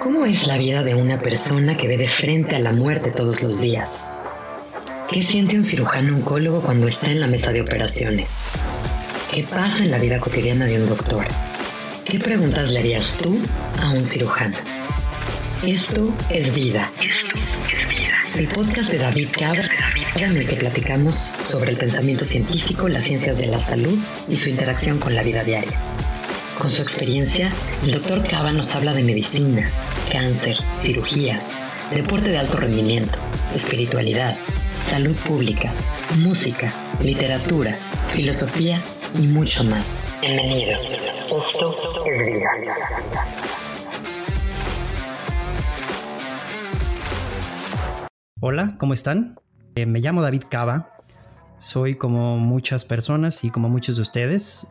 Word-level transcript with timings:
¿Cómo 0.00 0.24
es 0.26 0.46
la 0.46 0.56
vida 0.58 0.84
de 0.84 0.94
una 0.94 1.20
persona 1.20 1.76
que 1.76 1.88
ve 1.88 1.96
de 1.96 2.08
frente 2.08 2.54
a 2.54 2.60
la 2.60 2.72
muerte 2.72 3.10
todos 3.10 3.42
los 3.42 3.60
días? 3.60 3.88
¿Qué 5.10 5.24
siente 5.24 5.56
un 5.56 5.64
cirujano 5.64 6.16
oncólogo 6.16 6.60
cuando 6.60 6.86
está 6.86 7.10
en 7.10 7.18
la 7.18 7.26
mesa 7.26 7.50
de 7.50 7.62
operaciones? 7.62 8.28
¿Qué 9.28 9.42
pasa 9.42 9.82
en 9.82 9.90
la 9.90 9.98
vida 9.98 10.20
cotidiana 10.20 10.66
de 10.66 10.80
un 10.80 10.88
doctor? 10.88 11.26
¿Qué 12.04 12.20
preguntas 12.20 12.70
le 12.70 12.78
harías 12.78 13.18
tú 13.18 13.40
a 13.82 13.90
un 13.90 14.00
cirujano? 14.04 14.56
Esto 15.66 16.14
es 16.30 16.54
vida. 16.54 16.88
Esto 17.02 17.36
es 17.36 17.88
vida. 17.88 18.14
El 18.36 18.46
podcast 18.46 18.92
de 18.92 18.98
David 18.98 19.30
Cabra, 19.32 19.68
en 20.14 20.36
el 20.36 20.46
que 20.46 20.54
platicamos 20.54 21.16
sobre 21.16 21.72
el 21.72 21.76
pensamiento 21.76 22.24
científico, 22.24 22.88
las 22.88 23.02
ciencias 23.02 23.36
de 23.36 23.46
la 23.46 23.66
salud 23.66 23.98
y 24.28 24.36
su 24.36 24.48
interacción 24.48 24.98
con 24.98 25.16
la 25.16 25.24
vida 25.24 25.42
diaria. 25.42 25.76
Con 26.58 26.72
su 26.72 26.82
experiencia, 26.82 27.52
el 27.84 27.92
doctor 27.92 28.26
Cava 28.26 28.50
nos 28.50 28.74
habla 28.74 28.92
de 28.92 29.04
medicina, 29.04 29.70
cáncer, 30.10 30.56
cirugía, 30.82 31.40
deporte 31.94 32.30
de 32.30 32.38
alto 32.38 32.56
rendimiento, 32.56 33.16
espiritualidad, 33.54 34.36
salud 34.90 35.14
pública, 35.26 35.72
música, 36.18 36.72
literatura, 37.00 37.76
filosofía 38.12 38.82
y 39.16 39.28
mucho 39.28 39.62
más. 39.64 39.84
Bienvenido. 40.20 40.80
Esto 40.80 42.04
es 42.06 42.26
vida. 42.26 42.50
Hola, 48.40 48.74
¿cómo 48.78 48.94
están? 48.94 49.36
Eh, 49.76 49.86
me 49.86 50.00
llamo 50.00 50.22
David 50.22 50.42
Cava. 50.50 50.90
Soy 51.56 51.94
como 51.94 52.36
muchas 52.38 52.84
personas 52.84 53.44
y 53.44 53.50
como 53.50 53.68
muchos 53.68 53.94
de 53.94 54.02
ustedes. 54.02 54.66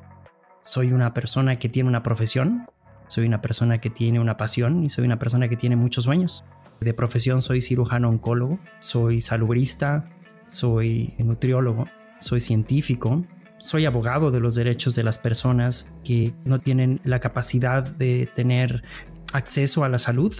Soy 0.68 0.92
una 0.92 1.14
persona 1.14 1.60
que 1.60 1.70
tiene 1.70 1.88
una 1.88 2.04
profesión, 2.04 2.68
soy 3.08 3.26
una 3.26 3.42
persona 3.42 3.80
que 3.80 3.90
tiene 3.90 4.20
una 4.20 4.36
pasión 4.36 4.84
y 4.84 4.90
soy 4.90 5.06
una 5.06 5.18
persona 5.18 5.48
que 5.48 5.56
tiene 5.56 5.78
muchos 5.78 6.04
sueños. 6.04 6.44
De 6.82 6.94
profesión 6.94 7.42
soy 7.42 7.62
cirujano 7.62 8.10
oncólogo, 8.10 8.60
soy 8.80 9.22
salubrista, 9.22 10.10
soy 10.46 11.14
nutriólogo, 11.20 11.86
soy 12.20 12.42
científico, 12.42 13.24
soy 13.60 13.86
abogado 13.86 14.30
de 14.30 14.42
los 14.42 14.56
derechos 14.56 14.94
de 14.94 15.04
las 15.04 15.18
personas 15.18 15.90
que 16.04 16.34
no 16.44 16.60
tienen 16.60 17.00
la 17.06 17.22
capacidad 17.22 17.84
de 17.84 18.30
tener 18.36 18.84
acceso 19.32 19.86
a 19.86 19.90
la 19.90 20.00
salud. 20.00 20.36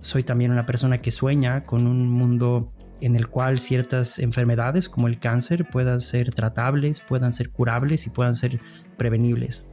Soy 0.00 0.24
también 0.24 0.52
una 0.52 0.66
persona 0.66 0.98
que 0.98 1.10
sueña 1.10 1.64
con 1.64 1.86
un 1.86 2.10
mundo 2.10 2.68
en 3.00 3.16
el 3.16 3.28
cual 3.28 3.58
ciertas 3.58 4.18
enfermedades 4.18 4.90
como 4.90 5.08
el 5.08 5.18
cáncer 5.18 5.66
puedan 5.70 6.02
ser 6.02 6.34
tratables, 6.34 7.00
puedan 7.00 7.32
ser 7.32 7.48
curables 7.48 8.06
y 8.06 8.10
puedan 8.10 8.36
ser 8.36 8.60
prevenibles. 8.98 9.64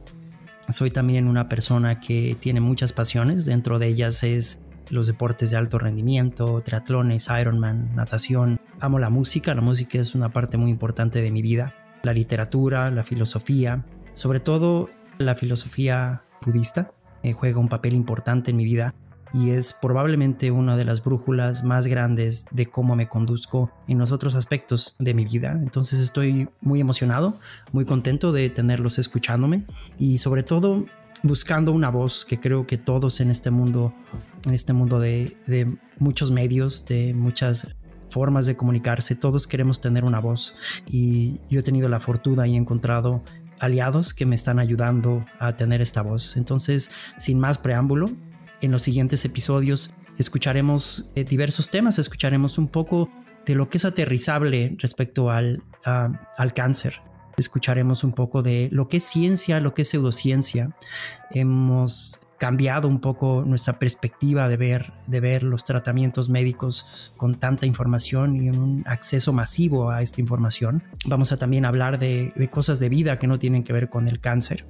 Soy 0.72 0.90
también 0.90 1.26
una 1.26 1.48
persona 1.48 1.98
que 1.98 2.36
tiene 2.38 2.60
muchas 2.60 2.92
pasiones, 2.92 3.46
dentro 3.46 3.78
de 3.78 3.88
ellas 3.88 4.22
es 4.22 4.60
los 4.90 5.06
deportes 5.06 5.50
de 5.50 5.56
alto 5.56 5.78
rendimiento, 5.78 6.60
triatlones, 6.60 7.28
Ironman, 7.40 7.94
natación. 7.94 8.60
Amo 8.80 8.98
la 8.98 9.10
música, 9.10 9.54
la 9.54 9.60
música 9.60 9.98
es 9.98 10.14
una 10.14 10.30
parte 10.30 10.56
muy 10.56 10.70
importante 10.70 11.22
de 11.22 11.30
mi 11.30 11.42
vida. 11.42 11.74
La 12.02 12.12
literatura, 12.12 12.90
la 12.90 13.02
filosofía, 13.02 13.84
sobre 14.12 14.40
todo 14.40 14.90
la 15.18 15.34
filosofía 15.34 16.22
budista, 16.44 16.90
eh, 17.22 17.32
juega 17.32 17.58
un 17.58 17.68
papel 17.68 17.94
importante 17.94 18.50
en 18.50 18.56
mi 18.56 18.64
vida 18.64 18.94
y 19.32 19.50
es 19.50 19.72
probablemente 19.72 20.50
una 20.50 20.76
de 20.76 20.84
las 20.84 21.02
brújulas 21.02 21.64
más 21.64 21.86
grandes 21.86 22.46
de 22.50 22.66
cómo 22.66 22.96
me 22.96 23.08
conduzco 23.08 23.70
en 23.86 23.98
los 23.98 24.12
otros 24.12 24.34
aspectos 24.34 24.96
de 24.98 25.14
mi 25.14 25.24
vida. 25.24 25.52
Entonces 25.52 26.00
estoy 26.00 26.48
muy 26.60 26.80
emocionado, 26.80 27.38
muy 27.72 27.84
contento 27.84 28.32
de 28.32 28.50
tenerlos 28.50 28.98
escuchándome 28.98 29.64
y 29.98 30.18
sobre 30.18 30.42
todo 30.42 30.86
buscando 31.22 31.72
una 31.72 31.90
voz 31.90 32.24
que 32.24 32.38
creo 32.38 32.66
que 32.66 32.78
todos 32.78 33.20
en 33.20 33.30
este 33.30 33.50
mundo, 33.50 33.92
en 34.46 34.54
este 34.54 34.72
mundo 34.72 35.00
de, 35.00 35.36
muchos 35.98 36.30
medios, 36.30 36.86
de 36.86 37.12
muchas 37.14 37.74
formas 38.10 38.46
de 38.46 38.56
comunicarse, 38.56 39.16
todos 39.16 39.46
queremos 39.46 39.80
tener 39.80 40.04
una 40.04 40.20
voz 40.20 40.54
y 40.86 41.40
yo 41.50 41.60
he 41.60 41.62
tenido 41.62 41.88
la 41.88 42.00
fortuna 42.00 42.46
y 42.46 42.54
he 42.54 42.56
encontrado 42.56 43.22
aliados 43.58 44.14
que 44.14 44.24
me 44.24 44.36
están 44.36 44.58
ayudando 44.58 45.24
a 45.40 45.56
tener 45.56 45.82
esta 45.82 46.02
voz. 46.02 46.36
Entonces, 46.36 46.90
sin 47.18 47.40
más 47.40 47.58
preámbulo, 47.58 48.06
en 48.60 48.72
los 48.72 48.82
siguientes 48.82 49.24
episodios 49.24 49.94
escucharemos 50.18 51.10
eh, 51.14 51.24
diversos 51.24 51.70
temas, 51.70 51.98
escucharemos 51.98 52.58
un 52.58 52.68
poco 52.68 53.08
de 53.46 53.54
lo 53.54 53.70
que 53.70 53.78
es 53.78 53.84
aterrizable 53.84 54.76
respecto 54.78 55.30
al, 55.30 55.62
al 55.84 56.52
cáncer. 56.54 57.00
Escucharemos 57.36 58.04
un 58.04 58.12
poco 58.12 58.42
de 58.42 58.68
lo 58.72 58.88
que 58.88 58.98
es 58.98 59.04
ciencia, 59.04 59.60
lo 59.60 59.72
que 59.72 59.82
es 59.82 59.88
pseudociencia. 59.88 60.76
Hemos 61.30 62.20
cambiado 62.38 62.88
un 62.88 63.00
poco 63.00 63.42
nuestra 63.46 63.78
perspectiva 63.78 64.48
de 64.48 64.56
ver, 64.56 64.92
de 65.06 65.20
ver 65.20 65.42
los 65.42 65.64
tratamientos 65.64 66.28
médicos 66.28 67.12
con 67.16 67.34
tanta 67.34 67.66
información 67.66 68.36
y 68.36 68.50
un 68.50 68.84
acceso 68.86 69.32
masivo 69.32 69.90
a 69.90 70.02
esta 70.02 70.20
información. 70.20 70.82
Vamos 71.06 71.32
a 71.32 71.36
también 71.36 71.64
hablar 71.64 71.98
de, 71.98 72.32
de 72.34 72.48
cosas 72.48 72.78
de 72.80 72.88
vida 72.88 73.18
que 73.18 73.26
no 73.26 73.38
tienen 73.38 73.64
que 73.64 73.72
ver 73.72 73.88
con 73.88 74.08
el 74.08 74.20
cáncer. 74.20 74.64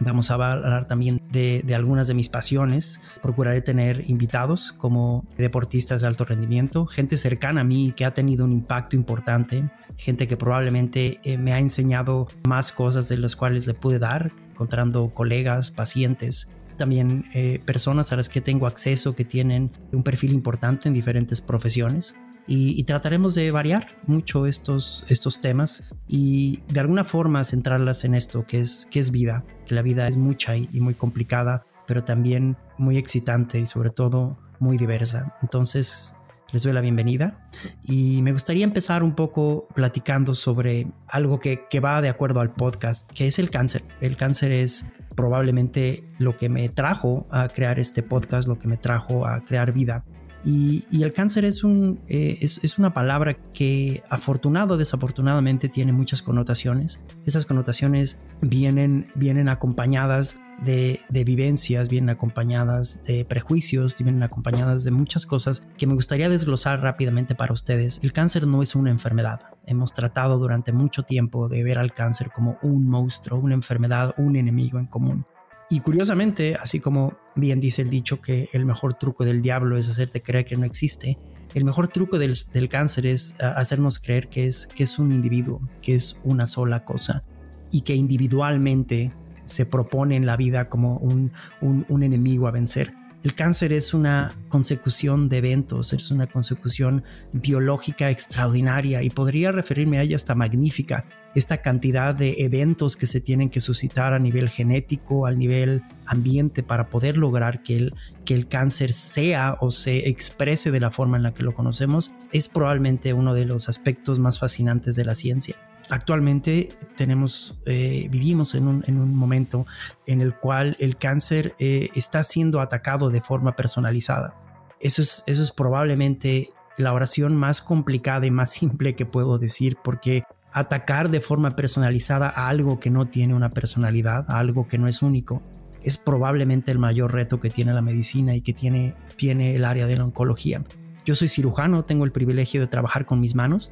Vamos 0.00 0.30
a 0.30 0.34
hablar 0.34 0.86
también 0.86 1.20
de, 1.30 1.64
algunas 1.74 2.08
de 2.08 2.14
mis 2.14 2.28
pasiones. 2.28 3.00
Procuraré 3.22 3.62
tener 3.62 4.08
invitados 4.10 4.72
como 4.72 5.24
deportistas 5.38 6.00
de 6.00 6.06
alto 6.06 6.24
rendimiento, 6.24 6.86
gente 6.86 7.16
cercana 7.16 7.62
a 7.62 7.64
mí 7.64 7.92
que 7.96 8.04
ha 8.04 8.14
tenido 8.14 8.44
un 8.44 8.52
impacto 8.52 8.96
importante, 8.96 9.70
gente 9.96 10.26
que 10.26 10.36
probablemente 10.36 11.20
eh, 11.22 11.38
me 11.38 11.52
ha 11.52 11.58
enseñado 11.58 12.28
más 12.46 12.72
cosas 12.72 13.08
de 13.08 13.18
las 13.18 13.36
cuales 13.36 13.66
le 13.66 13.74
pude 13.74 13.98
dar, 13.98 14.32
encontrando 14.50 15.10
colegas, 15.10 15.70
pacientes, 15.70 16.52
también 16.76 17.26
eh, 17.34 17.60
personas 17.64 18.12
a 18.12 18.16
las 18.16 18.28
que 18.28 18.40
tengo 18.40 18.66
acceso 18.66 19.14
que 19.14 19.24
tienen 19.24 19.70
un 19.92 20.02
perfil 20.02 20.32
importante 20.32 20.88
en 20.88 20.94
diferentes 20.94 21.40
profesiones 21.40 22.20
y, 22.46 22.84
trataremos 22.84 23.34
de 23.34 23.50
variar 23.50 23.96
mucho 24.06 24.46
estos, 24.46 25.04
estos 25.08 25.40
temas 25.40 25.94
y 26.06 26.62
de 26.68 26.80
alguna 26.80 27.04
forma 27.04 27.42
centrarlas 27.44 28.04
en 28.04 28.14
esto 28.14 28.44
que 28.44 28.60
es, 28.60 28.86
que 28.90 29.00
es 29.00 29.10
vida, 29.10 29.44
que 29.66 29.74
la 29.74 29.82
vida 29.82 30.06
es 30.06 30.16
mucha 30.16 30.56
y, 30.56 30.68
muy 30.80 30.94
complicada, 30.94 31.64
pero 31.86 32.04
también 32.04 32.56
muy 32.76 32.98
excitante 32.98 33.58
y 33.58 33.66
sobre 33.66 33.90
todo 33.90 34.36
muy 34.58 34.76
diversa. 34.76 35.36
Entonces, 35.42 36.16
les 36.52 36.62
doy 36.62 36.72
la 36.72 36.82
bienvenida 36.82 37.48
y 37.82 38.20
me 38.22 38.32
gustaría 38.32 38.64
empezar 38.64 39.02
un 39.02 39.14
poco 39.14 39.66
platicando 39.74 40.34
sobre 40.34 40.86
algo 41.08 41.40
que, 41.40 41.64
que, 41.68 41.80
va 41.80 42.02
de 42.02 42.10
acuerdo 42.10 42.40
al 42.40 42.52
podcast, 42.52 43.10
que 43.10 43.26
es 43.26 43.38
el 43.38 43.50
cáncer. 43.50 43.82
El 44.00 44.16
cáncer 44.16 44.52
es 44.52 44.92
probablemente 45.16 46.04
lo 46.18 46.36
que 46.36 46.48
me 46.48 46.68
trajo 46.68 47.26
a 47.30 47.48
crear 47.48 47.78
este 47.78 48.02
podcast, 48.02 48.48
lo 48.48 48.58
que 48.58 48.68
me 48.68 48.76
trajo 48.76 49.26
a 49.26 49.44
crear 49.44 49.72
vida. 49.72 50.04
Y, 50.44 50.84
el 51.02 51.12
cáncer 51.12 51.44
eh, 51.44 52.38
es, 52.40 52.78
una 52.78 52.92
palabra 52.92 53.34
que 53.52 54.02
afortunado 54.10 54.74
o 54.74 54.76
desafortunadamente 54.76 55.68
tiene 55.68 55.92
muchas 55.92 56.22
connotaciones. 56.22 57.00
Esas 57.24 57.46
connotaciones 57.46 58.18
vienen, 58.42 59.06
vienen 59.14 59.48
acompañadas 59.48 60.40
de, 60.62 61.00
de, 61.08 61.24
vivencias, 61.24 61.88
vienen 61.88 62.10
acompañadas 62.10 63.02
de 63.04 63.24
prejuicios, 63.24 63.96
vienen 63.98 64.22
acompañadas 64.22 64.84
de 64.84 64.90
muchas 64.90 65.26
cosas 65.26 65.66
que 65.78 65.86
me 65.86 65.94
gustaría 65.94 66.28
desglosar 66.28 66.80
rápidamente 66.80 67.34
para 67.34 67.52
ustedes. 67.52 68.00
El 68.02 68.12
cáncer 68.12 68.46
no 68.46 68.62
es 68.62 68.74
una 68.74 68.90
enfermedad. 68.90 69.40
Hemos 69.66 69.92
tratado 69.92 70.38
durante 70.38 70.72
mucho 70.72 71.04
tiempo 71.04 71.48
de 71.48 71.64
ver 71.64 71.78
al 71.78 71.94
cáncer 71.94 72.30
como 72.30 72.58
un 72.62 72.86
monstruo, 72.86 73.40
una 73.40 73.54
enfermedad, 73.54 74.14
un 74.18 74.36
enemigo 74.36 74.78
en 74.78 74.86
común. 74.86 75.26
Y 75.70 75.80
curiosamente, 75.80 76.56
así 76.56 76.80
como 76.80 77.16
bien 77.34 77.60
dice 77.60 77.82
el 77.82 77.90
dicho 77.90 78.20
que 78.20 78.48
el 78.52 78.64
mejor 78.66 78.94
truco 78.94 79.24
del 79.24 79.42
diablo 79.42 79.78
es 79.78 79.88
hacerte 79.88 80.22
creer 80.22 80.44
que 80.44 80.56
no 80.56 80.64
existe, 80.64 81.18
el 81.54 81.64
mejor 81.64 81.88
truco 81.88 82.18
del, 82.18 82.34
cáncer 82.68 83.06
es 83.06 83.36
ah, 83.40 83.54
hacernos 83.56 84.00
creer 84.00 84.28
que 84.28 84.46
es, 84.46 84.66
que 84.66 84.82
es 84.82 84.98
un 84.98 85.12
individuo, 85.12 85.60
que 85.82 85.94
es 85.94 86.16
una 86.24 86.46
sola 86.46 86.84
cosa 86.84 87.24
y 87.70 87.82
que 87.82 87.94
individualmente 87.94 89.12
se 89.44 89.66
propone 89.66 90.16
en 90.16 90.26
la 90.26 90.36
vida 90.36 90.68
como 90.68 90.96
un, 90.98 91.32
un 91.60 92.02
enemigo 92.02 92.48
a 92.48 92.50
vencer. 92.50 92.92
El 93.24 93.34
cáncer 93.34 93.72
es 93.72 93.94
una 93.94 94.36
consecución 94.50 95.30
de 95.30 95.38
eventos, 95.38 95.94
es 95.94 96.10
una 96.10 96.26
consecución 96.26 97.04
biológica 97.32 98.10
extraordinaria 98.10 99.02
y 99.02 99.08
podría 99.08 99.50
referirme 99.50 99.96
a 99.96 100.02
ella 100.02 100.16
hasta 100.16 100.34
magnífica. 100.34 101.06
Esta 101.34 101.62
cantidad 101.62 102.14
de 102.14 102.34
eventos 102.40 102.98
que 102.98 103.06
se 103.06 103.22
tienen 103.22 103.48
que 103.48 103.62
suscitar 103.62 104.12
a 104.12 104.18
nivel 104.18 104.50
genético, 104.50 105.24
al 105.24 105.38
nivel 105.38 105.84
ambiente 106.04 106.62
para 106.62 106.90
poder 106.90 107.16
lograr 107.16 107.62
que 107.62 107.78
el, 107.78 107.94
que 108.26 108.34
el 108.34 108.46
cáncer 108.46 108.92
sea 108.92 109.56
o 109.58 109.70
se 109.70 110.06
exprese 110.10 110.70
de 110.70 110.80
la 110.80 110.90
forma 110.90 111.16
en 111.16 111.22
la 111.22 111.32
que 111.32 111.44
lo 111.44 111.54
conocemos, 111.54 112.12
es 112.30 112.48
probablemente 112.48 113.14
uno 113.14 113.32
de 113.32 113.46
los 113.46 113.70
aspectos 113.70 114.18
más 114.18 114.38
fascinantes 114.38 114.96
de 114.96 115.04
la 115.06 115.14
ciencia. 115.14 115.56
Actualmente 115.90 116.70
tenemos, 116.96 117.60
eh, 117.66 118.08
vivimos 118.10 118.54
en 118.54 118.68
un, 118.68 119.14
momento 119.14 119.66
en 120.06 120.20
el 120.20 120.34
cual 120.34 120.76
el 120.80 120.96
cáncer 120.96 121.54
eh, 121.58 121.90
está 121.94 122.22
siendo 122.22 122.60
atacado 122.60 123.10
de 123.10 123.20
forma 123.20 123.54
personalizada. 123.54 124.34
Eso 124.80 125.02
es, 125.02 125.24
eso 125.26 125.42
es 125.42 125.50
probablemente 125.50 126.50
la 126.78 126.92
oración 126.92 127.36
más 127.36 127.60
complicada 127.60 128.26
y 128.26 128.30
más 128.30 128.50
simple 128.52 128.94
que 128.94 129.06
puedo 129.06 129.38
decir 129.38 129.76
porque 129.82 130.24
atacar 130.52 131.10
de 131.10 131.20
forma 131.20 131.50
personalizada 131.50 132.28
a 132.28 132.48
algo 132.48 132.78
que 132.78 132.88
no 132.88 133.06
tiene 133.06 133.34
una 133.34 133.50
personalidad, 133.50 134.24
a 134.30 134.38
algo 134.38 134.68
que 134.68 134.78
no 134.78 134.86
es 134.86 135.02
único, 135.02 135.42
es 135.82 135.98
probablemente 135.98 136.70
el 136.70 136.78
mayor 136.78 137.12
reto 137.12 137.40
que 137.40 137.50
tiene 137.50 137.74
la 137.74 137.82
medicina 137.82 138.34
y 138.34 138.40
que 138.40 138.54
tiene, 138.54 138.94
tiene 139.16 139.56
el 139.56 139.64
área 139.64 139.86
de 139.86 139.96
la 139.96 140.04
oncología. 140.04 140.62
Yo 141.04 141.14
soy 141.14 141.28
cirujano, 141.28 141.84
tengo 141.84 142.04
el 142.04 142.12
privilegio 142.12 142.60
de 142.60 142.68
trabajar 142.68 143.04
con 143.04 143.20
mis 143.20 143.34
manos, 143.34 143.70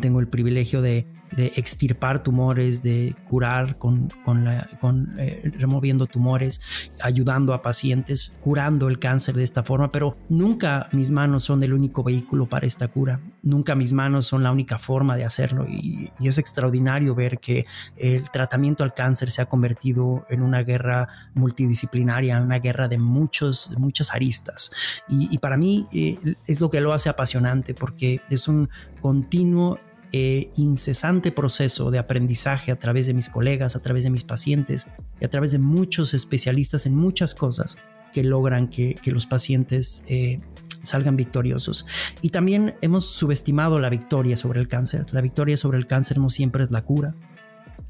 tengo 0.00 0.20
el 0.20 0.28
privilegio 0.28 0.82
de 0.82 1.06
de 1.36 1.52
extirpar 1.56 2.22
tumores, 2.22 2.82
de 2.82 3.14
curar 3.28 3.78
con, 3.78 4.08
con, 4.24 4.44
la, 4.44 4.68
con 4.80 5.14
eh, 5.18 5.52
removiendo 5.58 6.06
tumores, 6.06 6.60
ayudando 7.00 7.54
a 7.54 7.62
pacientes, 7.62 8.32
curando 8.40 8.88
el 8.88 8.98
cáncer 8.98 9.34
de 9.34 9.42
esta 9.42 9.62
forma, 9.62 9.90
pero 9.90 10.16
nunca 10.28 10.88
mis 10.92 11.10
manos 11.10 11.44
son 11.44 11.62
el 11.62 11.72
único 11.72 12.02
vehículo 12.02 12.46
para 12.46 12.66
esta 12.66 12.88
cura, 12.88 13.20
nunca 13.42 13.74
mis 13.74 13.92
manos 13.92 14.26
son 14.26 14.42
la 14.42 14.52
única 14.52 14.78
forma 14.78 15.16
de 15.16 15.24
hacerlo. 15.24 15.66
Y, 15.68 16.10
es 16.24 16.38
extraordinario 16.38 17.14
ver 17.14 17.38
que 17.38 17.66
el 17.96 18.30
tratamiento 18.30 18.82
al 18.82 18.94
cáncer 18.94 19.30
se 19.30 19.42
ha 19.42 19.46
convertido 19.46 20.24
en 20.30 20.42
una 20.42 20.62
guerra 20.62 21.06
multidisciplinaria, 21.34 22.40
una 22.40 22.58
guerra 22.60 22.88
de 22.88 22.96
muchos, 22.96 23.70
muchas 23.76 24.12
aristas. 24.12 24.70
Y, 25.08 25.36
para 25.38 25.56
mí 25.58 25.86
eh, 25.92 26.36
es 26.46 26.60
lo 26.62 26.70
que 26.70 26.80
lo 26.80 26.94
hace 26.94 27.10
apasionante 27.10 27.74
porque 27.74 28.22
es 28.30 28.48
un 28.48 28.70
continuo 29.02 29.78
eh, 30.16 30.52
incesante 30.54 31.32
proceso 31.32 31.90
de 31.90 31.98
aprendizaje 31.98 32.70
a 32.70 32.78
través 32.78 33.08
de 33.08 33.14
mis 33.14 33.28
colegas, 33.28 33.74
a 33.74 33.80
través 33.80 34.04
de 34.04 34.10
mis 34.10 34.22
pacientes 34.22 34.88
y 35.20 35.24
a 35.24 35.28
través 35.28 35.50
de 35.50 35.58
muchos 35.58 36.14
especialistas 36.14 36.86
en 36.86 36.94
muchas 36.94 37.34
cosas 37.34 37.78
que 38.12 38.22
logran 38.22 38.68
que, 38.68 38.96
los 39.06 39.26
pacientes 39.26 40.04
eh, 40.06 40.38
salgan 40.82 41.16
victoriosos. 41.16 41.86
Y 42.22 42.28
también 42.28 42.76
hemos 42.80 43.06
subestimado 43.06 43.80
la 43.80 43.90
victoria 43.90 44.36
sobre 44.36 44.60
el 44.60 44.68
cáncer. 44.68 45.06
La 45.10 45.20
victoria 45.20 45.56
sobre 45.56 45.78
el 45.78 45.88
cáncer 45.88 46.18
no 46.18 46.30
siempre 46.30 46.62
es 46.62 46.70
la 46.70 46.82
cura. 46.82 47.16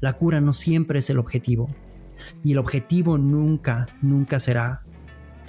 La 0.01 0.13
cura 0.13 0.41
no 0.41 0.53
siempre 0.53 0.97
es 0.97 1.11
el 1.11 1.19
objetivo. 1.19 1.69
Y 2.43 2.53
el 2.53 2.57
objetivo 2.57 3.19
nunca, 3.19 3.85
nunca 4.01 4.39
será 4.39 4.81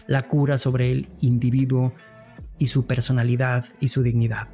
la 0.07 0.29
cura 0.29 0.59
sobre 0.59 0.93
el 0.93 1.09
individuo 1.23 1.95
y 2.59 2.67
su 2.67 2.87
personalidad 2.87 3.65
y 3.81 3.89
su 3.89 4.03
dignidad. 4.03 4.49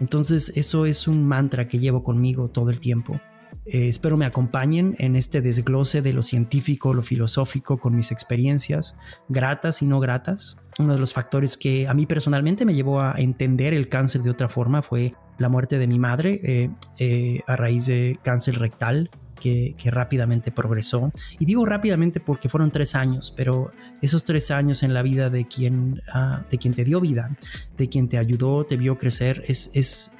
Entonces 0.00 0.52
eso 0.56 0.86
es 0.86 1.06
un 1.06 1.24
mantra 1.26 1.68
que 1.68 1.78
llevo 1.78 2.02
conmigo 2.02 2.48
todo 2.48 2.70
el 2.70 2.80
tiempo. 2.80 3.20
Eh, 3.66 3.88
espero 3.88 4.16
me 4.16 4.24
acompañen 4.24 4.96
en 4.98 5.16
este 5.16 5.40
desglose 5.42 6.02
de 6.02 6.12
lo 6.12 6.22
científico, 6.22 6.94
lo 6.94 7.02
filosófico, 7.02 7.78
con 7.78 7.94
mis 7.94 8.10
experiencias, 8.10 8.96
gratas 9.28 9.82
y 9.82 9.86
no 9.86 10.00
gratas. 10.00 10.62
Uno 10.78 10.94
de 10.94 10.98
los 10.98 11.12
factores 11.12 11.56
que 11.56 11.86
a 11.86 11.94
mí 11.94 12.06
personalmente 12.06 12.64
me 12.64 12.74
llevó 12.74 13.00
a 13.00 13.14
entender 13.18 13.74
el 13.74 13.88
cáncer 13.88 14.22
de 14.22 14.30
otra 14.30 14.48
forma 14.48 14.82
fue 14.82 15.14
la 15.38 15.48
muerte 15.48 15.78
de 15.78 15.86
mi 15.86 15.98
madre 15.98 16.40
eh, 16.42 16.70
eh, 16.98 17.40
a 17.46 17.56
raíz 17.56 17.86
de 17.86 18.18
cáncer 18.22 18.58
rectal 18.58 19.10
que, 19.40 19.74
rápidamente 19.86 20.52
progresó. 20.52 21.10
Y 21.38 21.44
digo 21.44 21.66
rápidamente 21.66 22.20
porque 22.20 22.48
fueron 22.48 22.70
tres 22.70 22.94
años, 22.94 23.32
pero 23.36 23.72
esos 24.00 24.22
tres 24.22 24.50
años 24.50 24.84
en 24.84 24.94
la 24.94 25.02
vida 25.02 25.30
de 25.30 25.46
quien, 25.48 26.02
ah, 26.12 26.44
de 26.48 26.58
quien 26.58 26.74
te 26.74 26.84
dio 26.84 27.00
vida, 27.00 27.36
de 27.76 27.88
quien 27.88 28.08
te 28.08 28.18
ayudó, 28.18 28.64
te 28.64 28.76
vio 28.76 28.96
crecer, 28.98 29.44
es, 29.48 29.70
es, 29.74 30.12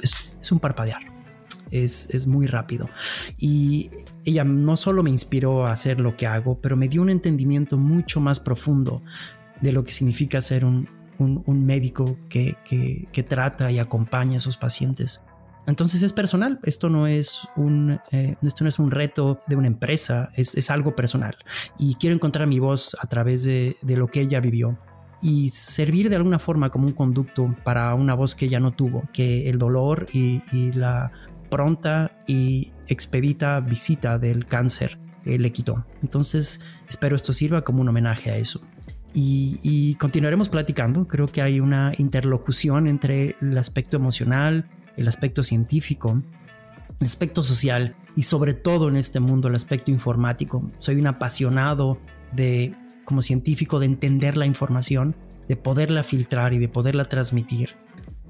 es, 0.00 0.52
un 0.52 0.60
parpadear. 0.60 1.00
Es, 1.70 2.10
es, 2.10 2.26
muy 2.26 2.46
rápido. 2.46 2.88
Y 3.38 3.90
ella 4.24 4.44
no 4.44 4.76
solo 4.76 5.02
me 5.02 5.10
inspiró 5.10 5.66
a 5.66 5.72
hacer 5.72 5.98
lo 5.98 6.16
que 6.16 6.26
hago, 6.26 6.60
pero 6.60 6.76
me 6.76 6.88
dio 6.88 7.02
un 7.02 7.10
entendimiento 7.10 7.78
mucho 7.78 8.20
más 8.20 8.38
profundo 8.38 9.02
de 9.60 9.72
lo 9.72 9.82
que 9.82 9.90
significa 9.90 10.40
ser 10.42 10.64
un, 10.64 10.86
un, 11.18 11.66
médico 11.66 12.16
que, 12.28 12.56
que, 12.64 13.08
que, 13.12 13.22
trata 13.22 13.70
y 13.70 13.78
acompaña 13.78 14.38
a 14.38 14.40
sus 14.40 14.56
pacientes. 14.56 15.22
Entonces 15.66 16.02
es 16.02 16.12
personal, 16.12 16.58
esto 16.64 16.90
no 16.90 17.06
es 17.06 17.48
un, 17.56 17.98
eh, 18.10 18.36
esto 18.42 18.64
no 18.64 18.68
es 18.68 18.78
un 18.78 18.90
reto 18.90 19.40
de 19.46 19.56
una 19.56 19.66
empresa, 19.66 20.30
es, 20.34 20.70
algo 20.70 20.94
personal. 20.94 21.36
Y 21.78 21.94
quiero 21.94 22.14
encontrar 22.14 22.46
mi 22.46 22.58
voz 22.58 22.96
a 23.00 23.06
través 23.06 23.44
de, 23.44 23.76
lo 23.82 24.08
que 24.08 24.20
ella 24.22 24.40
vivió 24.40 24.78
y 25.22 25.48
servir 25.50 26.10
de 26.10 26.16
alguna 26.16 26.38
forma 26.38 26.70
como 26.70 26.86
un 26.86 26.92
conducto 26.92 27.54
para 27.64 27.94
una 27.94 28.14
voz 28.14 28.34
que 28.34 28.46
ella 28.46 28.60
no 28.60 28.72
tuvo, 28.72 29.04
que 29.12 29.48
el 29.48 29.58
dolor 29.58 30.06
y, 30.12 30.42
la 30.72 31.12
pronta 31.50 32.12
y 32.26 32.72
expedita 32.88 33.60
visita 33.60 34.18
del 34.18 34.46
cáncer 34.46 34.98
eh, 35.24 35.38
le 35.38 35.52
quitó. 35.52 35.86
Entonces 36.02 36.62
espero 36.88 37.16
esto 37.16 37.32
sirva 37.32 37.62
como 37.62 37.80
un 37.80 37.88
homenaje 37.88 38.30
a 38.30 38.36
eso. 38.36 38.60
y 39.14 39.94
continuaremos 39.94 40.48
platicando, 40.48 41.06
creo 41.06 41.28
que 41.28 41.40
hay 41.40 41.60
una 41.60 41.92
interlocución 41.96 42.88
entre 42.88 43.36
el 43.40 43.56
aspecto 43.56 43.96
emocional, 43.96 44.68
el 44.96 45.08
aspecto 45.08 45.42
científico, 45.42 46.22
el 47.00 47.06
aspecto 47.06 47.42
social 47.42 47.96
y 48.16 48.22
sobre 48.24 48.54
todo 48.54 48.88
en 48.88 48.96
este 48.96 49.20
mundo 49.20 49.48
el 49.48 49.54
aspecto 49.54 49.90
informático. 49.90 50.70
Soy 50.78 50.96
un 50.96 51.06
apasionado 51.06 51.98
de, 52.32 52.74
como 53.04 53.22
científico, 53.22 53.80
de 53.80 53.86
entender 53.86 54.36
la 54.36 54.46
información, 54.46 55.16
de 55.48 55.56
poderla 55.56 56.02
filtrar 56.02 56.54
y 56.54 56.58
de 56.58 56.68
poderla 56.68 57.04
transmitir, 57.04 57.70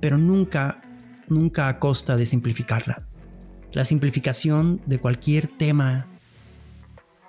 pero 0.00 0.18
nunca, 0.18 0.82
nunca 1.28 1.68
a 1.68 1.78
costa 1.78 2.16
de 2.16 2.26
simplificarla. 2.26 3.06
La 3.72 3.84
simplificación 3.84 4.80
de 4.86 4.98
cualquier 4.98 5.48
tema 5.48 6.06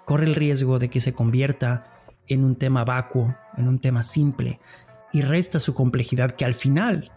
corre 0.06 0.26
el 0.26 0.36
riesgo 0.36 0.80
de 0.80 0.90
que 0.90 1.02
se 1.02 1.14
convierta 1.14 1.92
en 2.28 2.44
un 2.44 2.56
tema 2.56 2.86
vacuo, 2.86 3.36
en 3.58 3.68
un 3.68 3.80
tema 3.80 4.04
simple, 4.04 4.60
y 5.12 5.22
resta 5.22 5.60
su 5.60 5.74
complejidad 5.74 6.32
que 6.32 6.46
al 6.46 6.54
final 6.54 7.12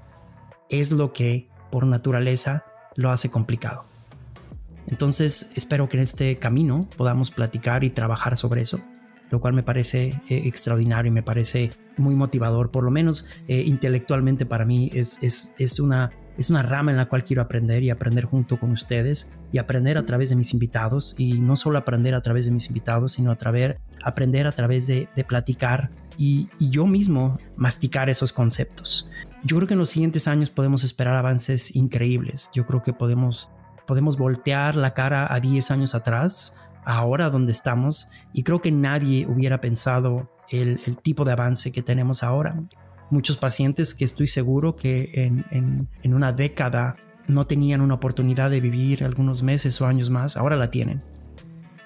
es 0.71 0.91
lo 0.91 1.13
que 1.13 1.49
por 1.71 1.87
naturaleza 1.87 2.65
lo 2.97 3.11
hace 3.11 3.31
complicado. 3.31 3.85
Entonces 4.89 5.53
espero 5.55 5.89
que 5.89 5.99
en 5.99 6.03
este 6.03 6.39
camino 6.39 6.89
podamos 6.97 7.31
platicar 7.31 7.85
y 7.85 7.91
trabajar 7.91 8.37
sobre 8.37 8.63
eso, 8.63 8.81
lo 9.31 9.41
cual 9.41 9.53
me 9.53 9.63
parece 9.63 10.21
eh, 10.29 10.43
extraordinario 10.47 11.11
y 11.11 11.15
me 11.15 11.23
parece 11.23 11.71
muy 11.97 12.15
motivador, 12.15 12.71
por 12.71 12.85
lo 12.85 12.91
menos 12.91 13.27
eh, 13.49 13.63
intelectualmente 13.63 14.47
para 14.47 14.65
mí 14.65 14.91
es, 14.95 15.19
es, 15.23 15.81
una, 15.81 16.11
es 16.39 16.49
una 16.49 16.63
rama 16.63 16.91
en 16.91 16.97
la 16.97 17.07
cual 17.07 17.23
quiero 17.23 17.43
aprender 17.43 17.83
y 17.83 17.91
aprender 17.91 18.25
junto 18.25 18.59
con 18.59 18.71
ustedes 18.71 19.31
y 19.53 19.59
aprender 19.59 19.99
a 19.99 20.07
través 20.07 20.31
de 20.31 20.37
mis 20.37 20.55
invitados 20.55 21.15
y 21.19 21.39
no 21.41 21.57
solo 21.57 21.79
aprender 21.79 22.15
a 22.15 22.23
través 22.23 22.47
de 22.47 22.53
mis 22.53 22.69
invitados, 22.69 23.13
sino 23.13 23.31
a 23.31 23.37
través, 23.37 23.77
aprender 24.03 24.47
a 24.47 24.53
través 24.53 24.87
de, 24.87 25.09
de 25.15 25.25
platicar 25.25 25.91
y, 26.19 26.49
yo 26.59 26.87
mismo 26.87 27.39
masticar 27.57 28.11
esos 28.11 28.33
conceptos. 28.33 29.09
Yo 29.45 29.57
creo 29.57 29.69
que 29.69 29.75
en 29.75 29.79
los 29.79 29.91
siguientes 29.91 30.27
años 30.27 30.51
podemos 30.51 30.83
esperar 30.83 31.17
avances 31.17 31.75
increíbles. 31.77 32.51
Yo 32.53 32.67
creo 32.67 32.83
que 32.83 32.93
podemos, 32.93 33.51
podemos 33.87 34.19
voltear 34.19 34.75
la 34.75 34.93
cara 34.93 35.33
a 35.33 35.39
10 35.39 35.71
años 35.71 35.95
atrás, 35.95 36.57
ahora 36.85 37.31
donde 37.31 37.53
estamos, 37.53 38.09
y 38.33 38.43
creo 38.43 38.61
que 38.61 38.73
nadie 38.73 39.27
hubiera 39.27 39.61
pensado 39.61 40.31
el, 40.51 40.81
tipo 41.03 41.25
de 41.25 41.33
avance 41.33 41.71
que 41.71 41.83
tenemos 41.83 42.25
ahora. 42.25 42.61
Muchos 43.11 43.37
pacientes 43.37 43.95
que 43.95 44.05
estoy 44.05 44.27
seguro 44.27 44.75
que 44.75 45.11
en, 45.15 45.89
en 46.03 46.15
una 46.15 46.33
década 46.33 46.97
no 47.29 47.47
tenían 47.47 47.81
una 47.81 47.95
oportunidad 47.95 48.51
de 48.51 48.61
vivir 48.61 49.05
algunos 49.05 49.43
meses 49.43 49.81
o 49.81 49.87
años 49.87 50.11
más, 50.11 50.37
ahora 50.37 50.57
la 50.57 50.71
tienen. 50.71 51.03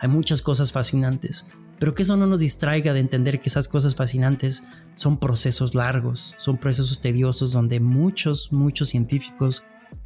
Hay 0.01 0.09
muchas 0.09 0.41
cosas 0.41 0.73
fascinantes 0.73 1.47
pero 1.83 1.97
que 1.97 2.05
eso 2.05 2.17
no 2.17 2.29
nos 2.29 2.39
distraiga 2.39 2.93
de 2.93 3.01
entender 3.01 3.41
que 3.41 3.49
esas 3.49 3.67
cosas 3.67 3.97
fascinantes 3.97 4.63
son 4.95 5.19
procesos 5.19 5.75
largos, 5.75 6.37
son 6.39 6.57
procesos 6.57 7.01
tediosos 7.01 7.51
donde 7.51 7.81
muchos, 7.81 8.53
muchos 8.53 8.91
científicos 8.91 9.65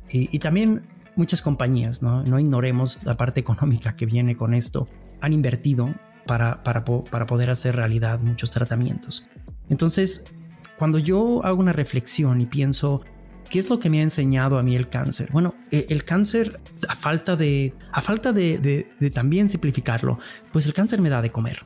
y, 0.09 0.39
también 0.39 0.87
muchas 1.17 1.43
compañías, 1.43 2.01
¿no? 2.01 2.23
no 2.23 2.41
ignoremos 2.41 3.05
la 3.05 3.15
parte 3.15 3.41
económica 3.41 3.95
que 3.95 4.07
viene 4.07 4.39
con 4.39 4.55
esto, 4.55 4.89
han 5.21 5.35
invertido 5.35 5.95
para, 6.27 6.63
para, 6.63 6.83
para 6.83 7.27
poder 7.27 7.51
hacer 7.51 7.77
realidad 7.77 8.21
muchos 8.21 8.51
tratamientos. 8.51 9.29
Entonces, 9.69 10.33
cuando 10.79 10.97
yo 10.97 11.45
hago 11.45 11.61
una 11.61 11.75
reflexión 11.75 12.41
y 12.41 12.47
pienso, 12.47 13.03
¿Qué 13.49 13.59
es 13.59 13.71
lo 13.71 13.79
que 13.79 13.91
me 13.91 14.01
ha 14.01 14.03
enseñado 14.03 14.59
a 14.59 14.63
mí 14.63 14.75
el 14.75 14.89
cáncer? 14.89 15.29
Bueno, 15.33 15.55
eh, 15.71 15.87
el 15.89 16.05
cáncer, 16.05 16.61
a 16.89 16.95
falta 16.95 17.37
de, 17.37 17.75
a 17.93 18.01
falta 18.01 18.33
de, 18.33 18.89
también 19.15 19.49
simplificarlo, 19.49 20.19
pues 20.53 20.67
el 20.67 20.73
cáncer 20.73 21.01
me 21.01 21.09
da 21.09 21.23
de 21.23 21.31
comer. 21.31 21.65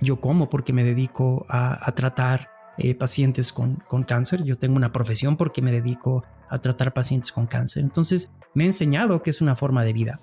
Yo 0.00 0.20
como 0.20 0.50
porque 0.50 0.72
me 0.72 0.82
dedico 0.82 1.46
a, 1.48 1.92
tratar 1.94 2.50
eh, 2.78 2.94
pacientes 2.94 3.52
con, 3.52 3.76
con, 3.86 4.02
cáncer. 4.02 4.42
Yo 4.42 4.58
tengo 4.58 4.76
una 4.76 4.90
profesión 4.90 5.36
porque 5.36 5.62
me 5.62 5.70
dedico 5.70 6.24
a 6.50 6.58
tratar 6.58 6.92
pacientes 6.92 7.30
con 7.30 7.46
cáncer. 7.46 7.84
Entonces, 7.84 8.32
me 8.54 8.64
ha 8.64 8.66
enseñado 8.66 9.22
que 9.22 9.30
es 9.30 9.40
una 9.40 9.54
forma 9.54 9.84
de 9.84 9.92
vida. 9.92 10.20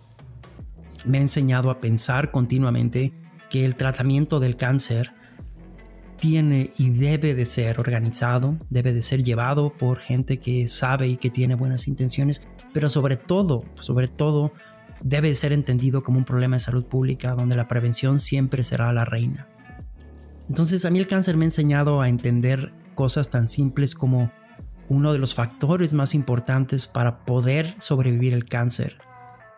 Me 1.05 1.19
ha 1.19 1.21
enseñado 1.21 1.69
a 1.69 1.79
pensar 1.79 2.31
continuamente 2.31 3.13
que 3.49 3.63
el 3.63 3.75
tratamiento 3.75 4.39
del 4.39 4.57
cáncer 4.57 5.13
tiene 6.19 6.71
y 6.77 6.89
debe 6.89 7.35
de 7.35 7.45
ser 7.45 7.79
organizado, 7.79 8.57
debe 8.69 8.93
de 8.93 9.01
ser 9.01 9.23
llevado 9.23 9.73
por 9.73 9.97
gente 9.97 10.39
que 10.39 10.67
sabe 10.67 11.07
y 11.07 11.17
que 11.17 11.29
tiene 11.29 11.55
buenas 11.55 11.87
intenciones, 11.87 12.45
pero 12.73 12.89
sobre 12.89 13.17
todo, 13.17 13.63
sobre 13.79 14.07
todo, 14.07 14.53
debe 15.01 15.29
de 15.29 15.35
ser 15.35 15.53
entendido 15.53 16.03
como 16.03 16.19
un 16.19 16.25
problema 16.25 16.57
de 16.57 16.61
salud 16.61 16.85
pública 16.85 17.33
donde 17.33 17.55
la 17.55 17.67
prevención 17.67 18.19
siempre 18.19 18.63
será 18.63 18.91
la 18.93 19.05
reina. 19.05 19.47
Entonces 20.49 20.85
a 20.85 20.89
mí 20.89 20.99
el 20.99 21.07
cáncer 21.07 21.37
me 21.37 21.45
ha 21.45 21.47
enseñado 21.47 22.01
a 22.01 22.09
entender 22.09 22.73
cosas 22.95 23.29
tan 23.29 23.47
simples 23.47 23.95
como 23.95 24.31
uno 24.89 25.13
de 25.13 25.19
los 25.19 25.35
factores 25.35 25.93
más 25.93 26.15
importantes 26.15 26.87
para 26.87 27.23
poder 27.23 27.75
sobrevivir 27.79 28.33
el 28.33 28.45
cáncer 28.45 28.97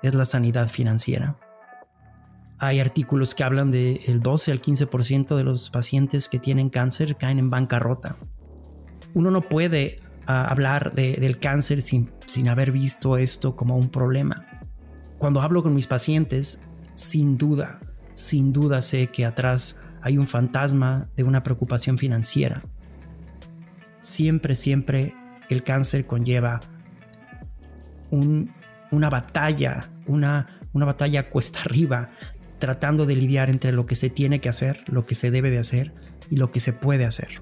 es 0.04 0.14
la 0.14 0.26
sanidad 0.26 0.68
financiera. 0.68 1.38
Hay 2.64 2.80
artículos 2.80 3.34
que 3.34 3.44
hablan 3.44 3.72
de 3.72 4.04
el 4.06 4.20
12 4.20 4.52
al 4.52 4.62
15% 4.62 5.36
de 5.36 5.44
los 5.44 5.72
pacientes 5.72 6.30
que 6.30 6.38
tienen 6.38 6.70
cáncer 6.70 7.16
caen 7.16 7.40
en 7.40 7.50
bancarrota. 7.50 8.18
Uno 9.16 9.32
no 9.32 9.42
puede 9.42 9.96
ah, 10.28 10.46
hablar 10.46 10.94
del 10.94 11.40
cáncer 11.40 11.82
sin, 11.82 12.12
sin 12.28 12.48
haber 12.50 12.72
visto 12.72 13.18
esto 13.18 13.56
como 13.56 13.78
un 13.78 13.90
problema. 13.90 14.46
Cuando 15.18 15.42
hablo 15.42 15.64
con 15.64 15.74
mis 15.74 15.88
pacientes, 15.88 16.64
sin 16.94 17.36
duda, 17.36 17.80
sin 18.14 18.54
duda 18.54 18.84
sé 18.84 19.08
que 19.08 19.26
atrás 19.26 19.84
hay 20.04 20.20
un 20.20 20.28
fantasma 20.28 21.10
de 21.16 21.24
una 21.24 21.42
preocupación 21.42 21.98
financiera. 21.98 22.62
Siempre, 24.02 24.54
siempre 24.54 25.16
el 25.50 25.64
cáncer 25.64 26.06
conlleva 26.06 26.60
una 28.12 29.10
batalla, 29.10 29.90
una, 30.06 30.60
una 30.74 30.86
batalla 30.86 31.28
cuesta 31.28 31.62
arriba 31.62 32.12
tratando 32.62 33.08
de 33.08 33.16
lidiar 33.16 33.50
entre 33.50 33.72
lo 33.74 33.88
que 33.88 33.96
se 33.96 34.12
tiene 34.12 34.40
que 34.40 34.48
hacer, 34.48 34.84
lo 34.88 35.04
que 35.04 35.16
se 35.16 35.32
debe 35.32 35.50
de 35.50 35.58
hacer 35.58 35.94
y 36.30 36.38
lo 36.38 36.52
que 36.52 36.62
se 36.62 36.72
puede 36.72 37.06
hacer. 37.06 37.42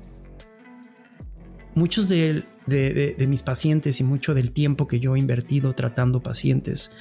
Muchos 1.75 2.07
de, 2.09 2.45
mis 3.27 3.43
pacientes 3.43 3.99
y 3.99 4.03
mucho 4.03 4.33
del 4.33 4.51
tiempo 4.51 4.87
que 4.87 4.99
yo 4.99 5.15
he 5.15 5.19
invertido 5.19 5.73
tratando 5.73 6.23
pacientes 6.23 6.95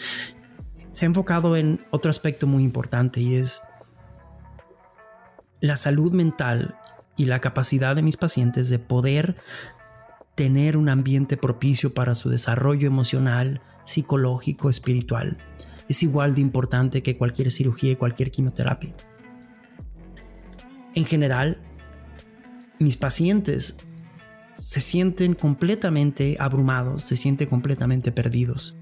se 0.91 1.05
ha 1.05 1.09
enfocado 1.09 1.57
en 1.57 1.85
otro 1.91 2.11
aspecto 2.11 2.47
muy 2.47 2.65
importante 2.65 3.21
y 3.21 3.37
es 3.37 3.61
la 5.61 5.77
salud 5.77 6.13
mental 6.13 6.77
y 7.17 7.27
la 7.27 7.41
capacidad 7.41 7.95
de 7.95 8.03
mis 8.03 8.17
pacientes 8.17 8.69
de 8.69 8.79
poder 8.79 9.37
tener 10.35 10.77
un 10.77 10.89
ambiente 10.89 11.37
propicio 11.37 11.95
para 11.95 12.15
su 12.15 12.31
desarrollo 12.31 12.87
emocional, 12.87 13.61
psicológico, 13.85 14.71
espiritual 14.71 15.37
es 15.89 16.03
igual 16.03 16.35
de 16.35 16.41
importante 16.41 17.03
que 17.03 17.17
cualquier 17.17 17.51
cirugía 17.51 17.93
y 17.93 17.97
cualquier 17.97 18.31
quimioterapia. 18.31 18.95
En 20.95 21.05
general, 21.05 21.61
mis 22.79 22.97
pacientes 22.97 23.79
se 24.53 24.81
sienten 24.81 25.35
completamente 25.35 26.37
abrumados, 26.39 27.05
se 27.05 27.17
sienten 27.17 27.49
completamente 27.49 28.13
perdidos. 28.13 28.77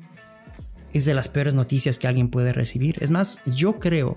Es 0.92 1.04
de 1.04 1.14
las 1.14 1.28
peores 1.28 1.54
noticias 1.54 1.98
que 1.98 2.08
alguien 2.08 2.30
puede 2.30 2.52
recibir. 2.52 2.96
Es 3.00 3.10
más, 3.10 3.42
yo 3.44 3.78
creo 3.78 4.16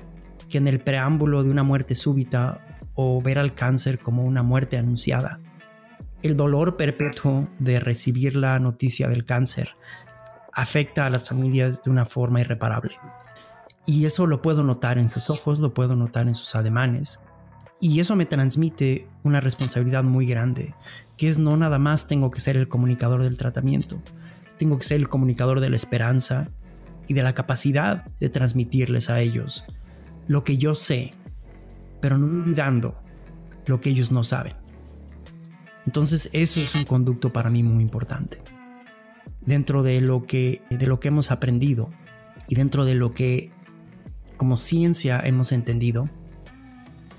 que 0.49 0.57
en 0.57 0.67
el 0.67 0.79
preámbulo 0.79 1.43
de 1.43 1.49
una 1.49 1.63
muerte 1.63 1.95
súbita 1.95 2.79
o 2.95 3.21
ver 3.21 3.37
al 3.37 3.53
cáncer 3.53 3.99
como 3.99 4.23
una 4.23 4.43
muerte 4.43 4.77
anunciada, 4.77 5.39
el 6.21 6.35
dolor 6.35 6.75
perpetuo 6.75 7.47
de 7.59 7.79
recibir 7.79 8.35
la 8.35 8.59
noticia 8.59 9.07
del 9.07 9.25
cáncer 9.25 9.75
afecta 10.59 11.05
a 11.05 11.09
las 11.09 11.29
familias 11.29 11.81
de 11.83 11.89
una 11.89 12.05
forma 12.05 12.41
irreparable. 12.41 12.91
Y 13.85 14.05
eso 14.05 14.27
lo 14.27 14.41
puedo 14.41 14.61
notar 14.61 14.97
en 14.97 15.09
sus 15.09 15.29
ojos, 15.29 15.59
lo 15.59 15.73
puedo 15.73 15.95
notar 15.95 16.27
en 16.27 16.35
sus 16.35 16.53
ademanes. 16.53 17.21
Y 17.79 18.01
eso 18.01 18.17
me 18.17 18.25
transmite 18.25 19.07
una 19.23 19.39
responsabilidad 19.39 20.03
muy 20.03 20.25
grande, 20.25 20.75
que 21.15 21.29
es 21.29 21.39
no 21.39 21.55
nada 21.55 21.79
más 21.79 22.07
tengo 22.07 22.29
que 22.29 22.41
ser 22.41 22.57
el 22.57 22.67
comunicador 22.67 23.23
del 23.23 23.37
tratamiento, 23.37 24.01
tengo 24.57 24.77
que 24.77 24.83
ser 24.83 24.97
el 24.97 25.07
comunicador 25.07 25.61
de 25.61 25.69
la 25.69 25.77
esperanza 25.77 26.49
y 27.07 27.13
de 27.13 27.23
la 27.23 27.33
capacidad 27.33 28.05
de 28.19 28.27
transmitirles 28.29 29.09
a 29.09 29.21
ellos 29.21 29.65
lo 30.27 30.43
que 30.43 30.57
yo 30.57 30.75
sé, 30.75 31.13
pero 32.01 32.17
no 32.17 32.25
olvidando 32.27 33.01
lo 33.65 33.79
que 33.79 33.91
ellos 33.91 34.11
no 34.11 34.25
saben. 34.25 34.53
Entonces 35.85 36.29
eso 36.33 36.59
es 36.59 36.75
un 36.75 36.83
conducto 36.83 37.31
para 37.31 37.49
mí 37.49 37.63
muy 37.63 37.81
importante 37.81 38.37
dentro 39.49 39.83
de 39.83 39.99
lo 39.99 40.25
que, 40.25 40.61
de 40.69 40.87
lo 40.87 40.99
que 40.99 41.09
hemos 41.09 41.31
aprendido 41.31 41.89
y 42.47 42.55
dentro 42.55 42.85
de 42.85 42.93
lo 42.93 43.13
que 43.13 43.51
como 44.37 44.57
ciencia 44.57 45.19
hemos 45.25 45.51
entendido, 45.51 46.07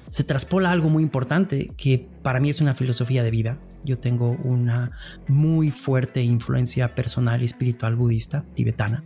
se 0.08 0.24
traspola 0.24 0.70
algo 0.70 0.88
muy 0.88 1.02
importante 1.02 1.70
que 1.76 2.08
para 2.22 2.40
mí 2.40 2.48
es 2.48 2.60
una 2.60 2.74
filosofía 2.74 3.22
de 3.22 3.30
vida. 3.30 3.58
Yo 3.84 3.98
tengo 3.98 4.30
una 4.44 4.92
muy 5.28 5.70
fuerte 5.70 6.22
influencia 6.22 6.94
personal 6.94 7.42
y 7.42 7.44
espiritual 7.44 7.96
budista 7.96 8.44
tibetana. 8.54 9.04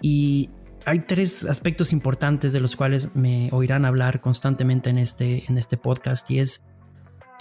Y 0.00 0.50
hay 0.86 1.00
tres 1.00 1.44
aspectos 1.44 1.92
importantes 1.92 2.52
de 2.52 2.60
los 2.60 2.76
cuales 2.76 3.14
me 3.14 3.50
oirán 3.52 3.84
hablar 3.84 4.20
constantemente 4.20 4.90
en 4.90 4.98
este, 4.98 5.44
en 5.48 5.58
este 5.58 5.76
podcast 5.76 6.30
y 6.30 6.40
es 6.40 6.64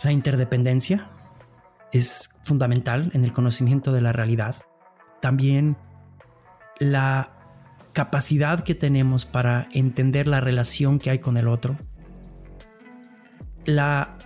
la 0.04 0.12
interdependencia. 0.12 1.08
Es 1.94 2.36
fundamental 2.44 3.10
en 3.14 3.24
el 3.24 3.32
conocimiento 3.32 3.92
de 3.94 4.02
la 4.02 4.12
realidad 4.12 4.58
también 5.24 5.78
la 6.80 7.32
capacidad 7.94 8.60
que 8.66 8.76
tenemos 8.76 9.26
para 9.26 9.70
entender 9.72 10.28
la 10.28 10.42
relación 10.42 11.00
que 11.00 11.12
hay 11.12 11.20
con 11.20 11.38
el 11.38 11.48
otro, 11.48 11.78
la 13.64 14.18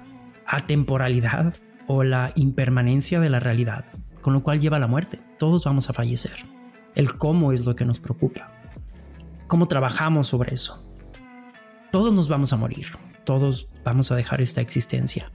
atemporalidad 0.48 1.54
o 1.86 2.04
la 2.04 2.32
impermanencia 2.34 3.20
de 3.20 3.30
la 3.30 3.40
realidad, 3.40 3.86
con 4.22 4.34
lo 4.34 4.42
cual 4.42 4.60
lleva 4.60 4.78
a 4.78 4.80
la 4.80 4.88
muerte. 4.88 5.20
Todos 5.38 5.66
vamos 5.66 5.88
a 5.92 5.94
fallecer. 5.94 6.34
El 6.96 7.16
cómo 7.16 7.52
es 7.52 7.68
lo 7.68 7.76
que 7.76 7.86
nos 7.86 8.00
preocupa. 8.00 8.52
¿Cómo 9.46 9.68
trabajamos 9.68 10.30
sobre 10.30 10.56
eso? 10.56 10.84
Todos 11.92 12.12
nos 12.12 12.28
vamos 12.28 12.54
a 12.54 12.58
morir. 12.58 12.88
Todos 13.24 13.68
vamos 13.84 14.12
a 14.12 14.16
dejar 14.16 14.42
esta 14.42 14.62
existencia. 14.62 15.30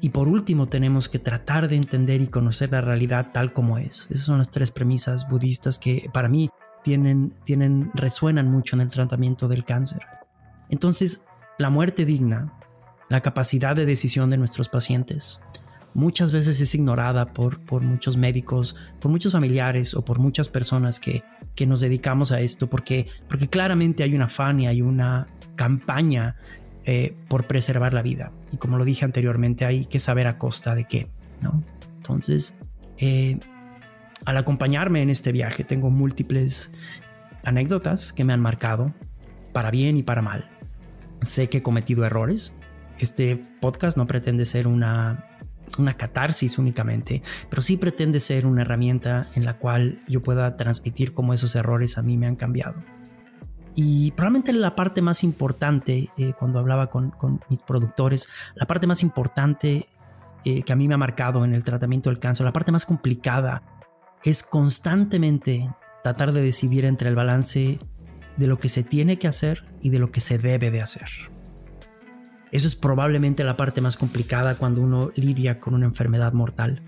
Y 0.00 0.10
por 0.10 0.28
último, 0.28 0.66
tenemos 0.66 1.08
que 1.08 1.18
tratar 1.18 1.68
de 1.68 1.76
entender 1.76 2.22
y 2.22 2.28
conocer 2.28 2.72
la 2.72 2.80
realidad 2.80 3.32
tal 3.32 3.52
como 3.52 3.76
es. 3.76 4.06
Esas 4.10 4.24
son 4.24 4.38
las 4.38 4.50
tres 4.50 4.70
premisas 4.70 5.28
budistas 5.28 5.78
que 5.78 6.08
para 6.12 6.28
mí 6.28 6.50
tienen, 6.82 7.34
tienen, 7.44 7.90
resuenan 7.94 8.50
mucho 8.50 8.76
en 8.76 8.82
el 8.82 8.90
tratamiento 8.90 9.46
del 9.46 9.64
cáncer. 9.64 10.00
Entonces, 10.70 11.26
la 11.58 11.68
muerte 11.68 12.06
digna, 12.06 12.54
la 13.10 13.20
capacidad 13.20 13.76
de 13.76 13.84
decisión 13.84 14.30
de 14.30 14.38
nuestros 14.38 14.70
pacientes, 14.70 15.40
muchas 15.92 16.32
veces 16.32 16.60
es 16.60 16.74
ignorada 16.74 17.34
por, 17.34 17.60
por 17.60 17.82
muchos 17.82 18.16
médicos, 18.16 18.76
por 19.00 19.10
muchos 19.10 19.32
familiares 19.32 19.94
o 19.94 20.04
por 20.04 20.18
muchas 20.18 20.48
personas 20.48 21.00
que, 21.00 21.24
que 21.54 21.66
nos 21.66 21.80
dedicamos 21.80 22.32
a 22.32 22.40
esto, 22.40 22.70
porque, 22.70 23.08
porque 23.28 23.48
claramente 23.48 24.02
hay 24.02 24.14
un 24.14 24.22
afán 24.22 24.60
y 24.60 24.66
hay 24.66 24.80
una 24.80 25.26
campaña 25.56 26.36
eh, 26.84 27.14
por 27.28 27.44
preservar 27.44 27.92
la 27.92 28.02
vida. 28.02 28.32
Y 28.52 28.56
como 28.56 28.78
lo 28.78 28.84
dije 28.84 29.04
anteriormente, 29.04 29.64
hay 29.64 29.84
que 29.84 30.00
saber 30.00 30.26
a 30.26 30.38
costa 30.38 30.74
de 30.74 30.84
qué, 30.84 31.08
¿no? 31.42 31.62
Entonces, 31.96 32.54
eh, 32.98 33.38
al 34.24 34.36
acompañarme 34.36 35.02
en 35.02 35.10
este 35.10 35.32
viaje, 35.32 35.64
tengo 35.64 35.90
múltiples 35.90 36.74
anécdotas 37.44 38.12
que 38.12 38.24
me 38.24 38.32
han 38.32 38.40
marcado, 38.40 38.94
para 39.52 39.70
bien 39.70 39.96
y 39.96 40.02
para 40.02 40.22
mal. 40.22 40.48
Sé 41.22 41.48
que 41.48 41.58
he 41.58 41.62
cometido 41.62 42.04
errores. 42.04 42.54
Este 42.98 43.36
podcast 43.60 43.96
no 43.96 44.06
pretende 44.06 44.44
ser 44.44 44.66
una, 44.66 45.26
una 45.78 45.94
catarsis 45.94 46.58
únicamente, 46.58 47.22
pero 47.48 47.62
sí 47.62 47.76
pretende 47.76 48.20
ser 48.20 48.46
una 48.46 48.62
herramienta 48.62 49.28
en 49.34 49.44
la 49.44 49.58
cual 49.58 50.02
yo 50.08 50.20
pueda 50.22 50.56
transmitir 50.56 51.14
cómo 51.14 51.34
esos 51.34 51.54
errores 51.56 51.98
a 51.98 52.02
mí 52.02 52.16
me 52.16 52.26
han 52.26 52.36
cambiado. 52.36 52.76
Y 53.82 54.10
probablemente 54.10 54.52
la 54.52 54.76
parte 54.76 55.00
más 55.00 55.24
importante, 55.24 56.10
eh, 56.18 56.34
cuando 56.38 56.58
hablaba 56.58 56.88
con, 56.88 57.14
mis 57.48 57.60
productores, 57.62 58.28
la 58.54 58.66
parte 58.66 58.86
más 58.86 59.02
importante 59.02 59.88
eh, 60.44 60.62
que 60.64 60.72
a 60.74 60.76
mí 60.76 60.86
me 60.86 60.92
ha 60.92 60.98
marcado 60.98 61.46
en 61.46 61.54
el 61.54 61.64
tratamiento 61.64 62.10
del 62.10 62.18
cáncer, 62.18 62.44
la 62.44 62.52
parte 62.52 62.72
más 62.72 62.84
complicada, 62.84 63.62
es 64.22 64.42
constantemente 64.42 65.70
tratar 66.02 66.32
de 66.32 66.42
decidir 66.42 66.84
entre 66.84 67.08
el 67.08 67.14
balance 67.14 67.78
de 68.36 68.46
lo 68.46 68.58
que 68.58 68.68
se 68.68 68.82
tiene 68.82 69.18
que 69.18 69.28
hacer 69.28 69.64
y 69.80 69.88
de 69.88 69.98
lo 69.98 70.12
que 70.12 70.20
se 70.20 70.36
debe 70.36 70.70
de 70.70 70.82
hacer. 70.82 71.08
Eso 72.52 72.66
es 72.66 72.76
probablemente 72.76 73.44
la 73.44 73.56
parte 73.56 73.80
más 73.80 73.96
complicada 73.96 74.56
cuando 74.56 74.82
uno 74.82 75.10
lidia 75.14 75.58
con 75.58 75.72
una 75.72 75.86
enfermedad 75.86 76.34
mortal. 76.34 76.82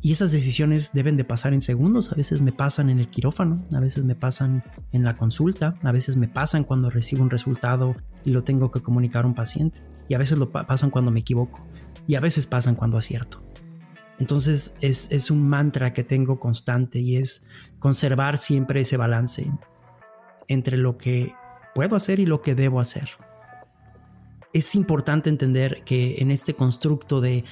Y 0.00 0.12
esas 0.12 0.32
decisiones 0.32 0.92
deben 0.92 1.16
de 1.16 1.24
pasar 1.24 1.54
en 1.54 1.62
segundos, 1.62 2.12
a 2.12 2.14
veces 2.14 2.40
me 2.40 2.52
pasan 2.52 2.90
en 2.90 2.98
el 2.98 3.08
quirófano, 3.08 3.64
a 3.74 3.80
veces 3.80 4.04
me 4.04 4.14
pasan 4.14 4.62
en 4.92 5.04
la 5.04 5.16
consulta, 5.16 5.76
a 5.82 5.92
veces 5.92 6.16
me 6.16 6.28
pasan 6.28 6.64
cuando 6.64 6.90
recibo 6.90 7.22
un 7.22 7.30
resultado 7.30 7.96
y 8.24 8.30
lo 8.30 8.44
tengo 8.44 8.70
que 8.70 8.82
comunicar 8.82 9.24
a 9.24 9.28
un 9.28 9.34
paciente, 9.34 9.80
y 10.08 10.14
a 10.14 10.18
veces 10.18 10.38
lo 10.38 10.50
pasan 10.50 10.90
cuando 10.90 11.10
me 11.10 11.20
equivoco, 11.20 11.60
y 12.06 12.16
a 12.16 12.20
veces 12.20 12.46
pasan 12.46 12.74
cuando 12.74 12.98
acierto. 12.98 13.42
Entonces 14.18 14.76
es, 14.80 15.10
es 15.10 15.30
un 15.30 15.48
mantra 15.48 15.92
que 15.92 16.04
tengo 16.04 16.38
constante 16.38 17.00
y 17.00 17.16
es 17.16 17.46
conservar 17.78 18.38
siempre 18.38 18.82
ese 18.82 18.96
balance 18.96 19.50
entre 20.46 20.76
lo 20.76 20.98
que 20.98 21.34
puedo 21.74 21.96
hacer 21.96 22.20
y 22.20 22.26
lo 22.26 22.40
que 22.40 22.54
debo 22.54 22.78
hacer 22.78 23.08
es 24.54 24.76
importante 24.76 25.28
entender 25.28 25.82
que 25.84 26.16
en 26.18 26.30
este 26.30 26.54
constructo 26.54 27.20
de, 27.20 27.44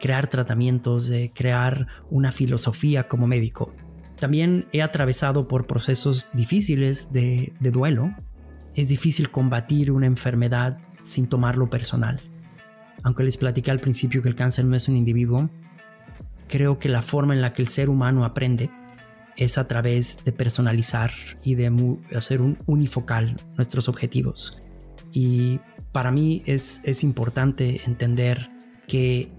crear 0.00 0.28
tratamientos, 0.28 1.08
de 1.08 1.32
crear 1.34 1.88
una 2.08 2.30
filosofía 2.30 3.08
como 3.08 3.26
médico, 3.26 3.74
también 4.16 4.66
he 4.72 4.80
atravesado 4.80 5.48
por 5.48 5.66
procesos 5.66 6.28
difíciles 6.32 7.12
de, 7.12 7.52
de 7.58 7.70
duelo. 7.72 8.14
Es 8.74 8.88
difícil 8.88 9.30
combatir 9.30 9.90
una 9.90 10.06
enfermedad 10.06 10.78
sin 11.02 11.26
tomarlo 11.26 11.68
personal. 11.68 12.20
Aunque 13.02 13.24
les 13.24 13.36
platicé 13.36 13.72
al 13.72 13.80
principio 13.80 14.22
que 14.22 14.28
el 14.28 14.36
cáncer 14.36 14.66
no 14.66 14.76
es 14.76 14.88
un 14.88 14.96
individuo, 14.96 15.50
creo 16.48 16.78
que 16.78 16.88
la 16.88 17.02
forma 17.02 17.34
en 17.34 17.40
la 17.40 17.52
que 17.52 17.62
el 17.62 17.68
ser 17.68 17.88
humano 17.88 18.24
aprende 18.24 18.70
es 19.36 19.58
a 19.58 19.66
través 19.66 20.24
de 20.24 20.30
personalizar 20.30 21.10
y 21.42 21.56
de 21.56 21.96
hacer 22.14 22.40
un 22.40 22.58
unifocal 22.66 23.36
nuestros 23.56 23.88
objetivos 23.88 24.58
Y 25.12 25.60
para 25.92 26.10
mí 26.10 26.42
es, 26.46 26.82
es 26.84 27.02
importante 27.02 27.82
entender 27.86 28.50
que 28.86 29.30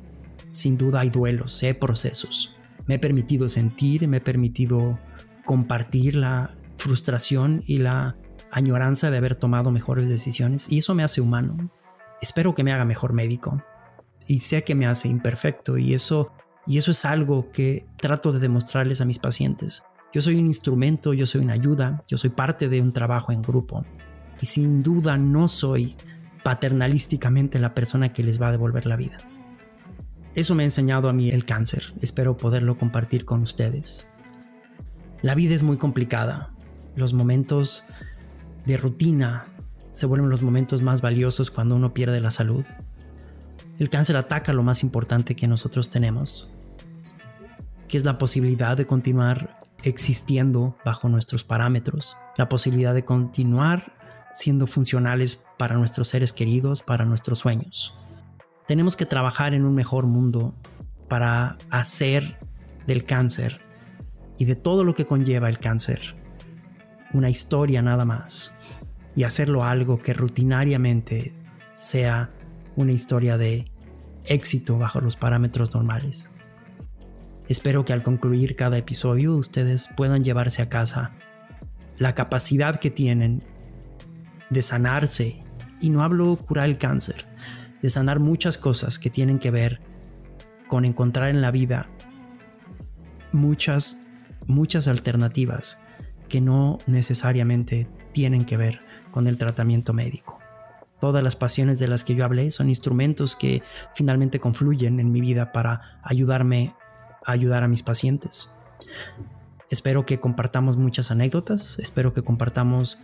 sin 0.52 0.78
duda 0.78 1.02
hay 1.02 1.10
duelos, 1.10 1.62
hay 1.64 1.74
procesos. 1.74 2.56
Me 2.86 2.96
he 2.96 3.00
permitido 3.00 3.48
sentir, 3.50 4.08
me 4.08 4.18
he 4.18 4.22
permitido 4.22 5.00
compartir 5.46 6.16
la 6.16 6.56
frustración 6.78 7.64
y 7.66 7.78
la 7.78 8.18
añoranza 8.52 9.10
de 9.12 9.18
haber 9.18 9.36
tomado 9.36 9.72
mejores 9.72 10.10
decisiones 10.10 10.70
y 10.70 10.80
eso 10.80 10.94
me 10.94 11.04
hace 11.04 11.22
humano. 11.22 11.72
Espero 12.22 12.54
que 12.54 12.64
me 12.64 12.74
haga 12.74 12.86
mejor 12.86 13.14
médico 13.14 13.64
y 14.28 14.40
sé 14.40 14.64
que 14.64 14.76
me 14.76 14.86
hace 14.86 15.08
imperfecto 15.08 15.78
y 15.78 15.94
eso 15.94 16.32
y 16.68 16.78
eso 16.78 16.92
es 16.92 17.06
algo 17.06 17.52
que 17.52 17.88
trato 17.98 18.32
de 18.32 18.40
demostrarles 18.40 19.02
a 19.02 19.06
mis 19.06 19.20
pacientes. 19.20 19.84
Yo 20.14 20.22
soy 20.22 20.36
un 20.36 20.46
instrumento, 20.46 21.14
yo 21.14 21.26
soy 21.26 21.42
una 21.42 21.54
ayuda, 21.54 22.04
yo 22.08 22.18
soy 22.18 22.30
parte 22.30 22.68
de 22.70 22.82
un 22.82 22.94
trabajo 22.94 23.32
en 23.32 23.42
grupo 23.42 23.86
y 24.42 24.46
sin 24.46 24.84
duda 24.84 25.18
no 25.18 25.48
soy 25.48 25.96
paternalísticamente 26.44 27.60
la 27.60 27.74
persona 27.74 28.14
que 28.14 28.24
les 28.24 28.42
va 28.42 28.48
a 28.48 28.52
devolver 28.52 28.86
la 28.86 28.96
vida. 28.96 29.18
Eso 30.34 30.56
me 30.56 30.64
ha 30.64 30.66
enseñado 30.66 31.10
a 31.10 31.14
mí 31.14 31.30
el 31.30 31.46
cáncer. 31.46 31.94
Espero 32.02 32.38
poderlo 32.38 32.78
compartir 32.78 33.26
con 33.26 33.42
ustedes. 33.42 34.08
La 35.22 35.36
vida 35.36 35.54
es 35.54 35.64
muy 35.64 35.78
complicada. 35.78 36.52
Los 36.96 37.14
momentos 37.14 37.84
de 38.66 38.78
rutina 38.78 39.48
se 39.92 40.06
vuelven 40.06 40.30
los 40.30 40.42
momentos 40.42 40.82
más 40.82 41.02
valiosos 41.02 41.52
cuando 41.52 41.76
uno 41.76 41.94
pierde 41.94 42.22
la 42.22 42.32
salud. 42.32 42.66
El 43.78 43.90
cáncer 43.90 44.16
ataca 44.16 44.54
lo 44.54 44.64
más 44.64 44.84
importante 44.84 45.36
que 45.36 45.48
nosotros 45.48 45.90
tenemos, 45.90 46.50
que 47.88 47.98
es 47.98 48.06
la 48.06 48.18
posibilidad 48.18 48.78
de 48.78 48.86
continuar 48.86 49.60
existiendo 49.84 50.78
bajo 50.86 51.10
nuestros 51.10 51.44
parámetros, 51.44 52.16
la 52.38 52.48
posibilidad 52.48 52.94
de 52.94 53.04
continuar 53.04 53.92
siendo 54.34 54.68
funcionales 54.68 55.46
para 55.58 55.76
nuestros 55.76 56.08
seres 56.08 56.34
queridos, 56.34 56.82
para 56.82 57.06
nuestros 57.06 57.40
sueños. 57.40 57.98
Tenemos 58.68 58.96
que 58.96 59.06
trabajar 59.06 59.54
en 59.54 59.66
un 59.66 59.76
mejor 59.76 60.06
mundo 60.06 60.54
para 61.08 61.58
hacer 61.70 62.38
del 62.88 63.04
cáncer 63.04 63.60
y 64.38 64.46
de 64.46 64.56
todo 64.56 64.84
lo 64.84 64.96
que 64.96 65.06
conlleva 65.06 65.50
el 65.50 65.60
cáncer 65.60 66.16
una 67.14 67.30
historia 67.30 67.82
nada 67.82 68.06
más 68.06 68.54
y 69.16 69.24
hacerlo 69.24 69.64
algo 69.64 70.02
que 70.02 70.14
rutinariamente 70.14 71.34
sea 71.72 72.30
una 72.76 72.92
historia 72.92 73.38
de 73.38 73.72
éxito 74.26 74.78
bajo 74.78 75.02
los 75.02 75.16
parámetros 75.16 75.74
normales. 75.74 76.32
Espero 77.50 77.84
que 77.84 77.94
al 77.94 78.04
concluir 78.04 78.56
cada 78.56 78.78
episodio 78.78 79.36
ustedes 79.36 79.90
puedan 79.98 80.24
llevarse 80.24 80.62
a 80.62 80.70
casa 80.70 81.12
la 81.98 82.16
capacidad 82.16 82.80
que 82.80 82.90
tienen 82.90 83.44
de 84.52 84.62
sanarse, 84.62 85.44
y 85.80 85.90
no 85.90 86.04
hablo 86.04 86.36
curar 86.36 86.70
el 86.70 86.78
cáncer, 86.78 87.26
de 87.82 87.90
sanar 87.90 88.20
muchas 88.20 88.60
cosas 88.60 89.00
que 89.00 89.10
tienen 89.10 89.40
que 89.40 89.50
ver 89.50 89.82
con 90.68 90.86
encontrar 90.86 91.30
en 91.30 91.42
la 91.42 91.50
vida 91.50 91.90
muchas, 93.32 93.98
muchas 94.46 94.88
alternativas 94.88 95.80
que 96.30 96.42
no 96.42 96.78
necesariamente 96.86 97.88
tienen 98.14 98.46
que 98.46 98.58
ver 98.58 98.82
con 99.10 99.28
el 99.28 99.38
tratamiento 99.38 99.94
médico. 99.94 100.40
Todas 101.00 101.24
las 101.24 101.36
pasiones 101.36 101.80
de 101.80 101.88
las 101.88 102.04
que 102.04 102.14
yo 102.14 102.24
hablé 102.24 102.52
son 102.52 102.70
instrumentos 102.70 103.36
que 103.36 103.64
finalmente 103.96 104.40
confluyen 104.40 105.00
en 105.00 105.12
mi 105.12 105.20
vida 105.20 105.52
para 105.52 106.00
ayudarme 106.04 106.76
a 107.26 107.32
ayudar 107.32 107.64
a 107.64 107.68
mis 107.68 107.84
pacientes. 107.84 108.52
Espero 109.70 110.06
que 110.06 110.20
compartamos 110.20 110.78
muchas 110.78 111.12
anécdotas, 111.12 111.80
espero 111.80 112.14
que 112.14 112.22
compartamos 112.22 113.00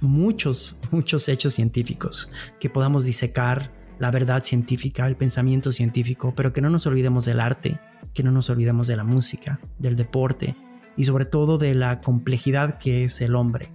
muchos, 0.00 0.78
muchos 0.90 1.28
hechos 1.28 1.54
científicos, 1.54 2.30
que 2.60 2.70
podamos 2.70 3.04
disecar 3.04 3.72
la 3.98 4.10
verdad 4.10 4.42
científica, 4.42 5.06
el 5.06 5.16
pensamiento 5.16 5.72
científico, 5.72 6.34
pero 6.34 6.52
que 6.52 6.60
no 6.60 6.70
nos 6.70 6.86
olvidemos 6.86 7.24
del 7.24 7.40
arte, 7.40 7.78
que 8.12 8.22
no 8.22 8.30
nos 8.30 8.50
olvidemos 8.50 8.86
de 8.86 8.96
la 8.96 9.04
música, 9.04 9.60
del 9.78 9.96
deporte 9.96 10.56
y 10.96 11.04
sobre 11.04 11.24
todo 11.24 11.58
de 11.58 11.74
la 11.74 12.00
complejidad 12.00 12.78
que 12.78 13.04
es 13.04 13.20
el 13.20 13.34
hombre. 13.34 13.70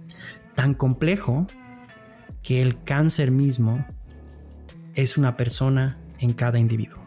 Tan 0.54 0.74
complejo 0.74 1.46
que 2.42 2.62
el 2.62 2.82
cáncer 2.82 3.30
mismo 3.30 3.84
es 4.94 5.16
una 5.16 5.36
persona 5.36 5.98
en 6.18 6.32
cada 6.32 6.58
individuo. 6.58 7.00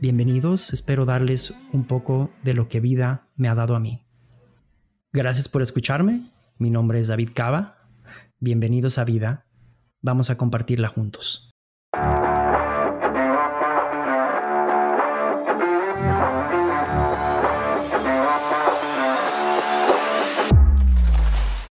Bienvenidos, 0.00 0.72
espero 0.72 1.04
darles 1.04 1.54
un 1.72 1.84
poco 1.84 2.30
de 2.42 2.54
lo 2.54 2.68
que 2.68 2.80
vida 2.80 3.28
me 3.36 3.48
ha 3.48 3.54
dado 3.54 3.76
a 3.76 3.80
mí. 3.80 4.02
Gracias 5.12 5.48
por 5.48 5.60
escucharme, 5.60 6.30
mi 6.58 6.70
nombre 6.70 7.00
es 7.00 7.08
David 7.08 7.30
Cava, 7.34 7.79
bienvenidos 8.42 8.96
a 8.96 9.04
vida, 9.04 9.44
vamos 10.00 10.30
a 10.30 10.38
compartirla 10.38 10.88
juntos. 10.88 11.49